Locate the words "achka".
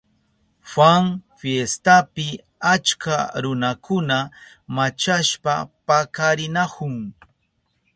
2.73-3.17